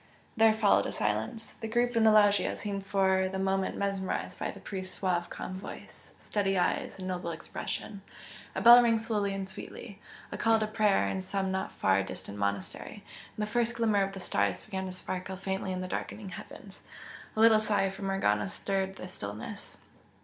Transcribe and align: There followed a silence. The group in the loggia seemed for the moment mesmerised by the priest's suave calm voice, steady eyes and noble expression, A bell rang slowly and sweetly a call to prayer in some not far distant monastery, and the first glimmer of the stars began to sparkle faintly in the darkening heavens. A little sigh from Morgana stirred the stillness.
There 0.35 0.51
followed 0.51 0.87
a 0.87 0.91
silence. 0.91 1.53
The 1.61 1.67
group 1.67 1.95
in 1.95 2.03
the 2.03 2.11
loggia 2.11 2.55
seemed 2.55 2.83
for 2.83 3.29
the 3.29 3.37
moment 3.37 3.77
mesmerised 3.77 4.39
by 4.39 4.49
the 4.49 4.59
priest's 4.59 4.97
suave 4.97 5.29
calm 5.29 5.59
voice, 5.59 6.11
steady 6.17 6.57
eyes 6.57 6.97
and 6.97 7.07
noble 7.07 7.29
expression, 7.29 8.01
A 8.55 8.61
bell 8.63 8.81
rang 8.81 8.97
slowly 8.97 9.31
and 9.35 9.47
sweetly 9.47 10.01
a 10.31 10.39
call 10.39 10.57
to 10.57 10.65
prayer 10.65 11.07
in 11.07 11.21
some 11.21 11.51
not 11.51 11.71
far 11.71 12.01
distant 12.01 12.39
monastery, 12.39 13.03
and 13.37 13.43
the 13.43 13.45
first 13.45 13.75
glimmer 13.75 14.01
of 14.01 14.13
the 14.13 14.19
stars 14.19 14.65
began 14.65 14.87
to 14.87 14.91
sparkle 14.91 15.37
faintly 15.37 15.71
in 15.71 15.81
the 15.81 15.87
darkening 15.87 16.29
heavens. 16.29 16.81
A 17.35 17.39
little 17.39 17.59
sigh 17.59 17.91
from 17.91 18.07
Morgana 18.07 18.49
stirred 18.49 18.95
the 18.95 19.07
stillness. 19.07 19.77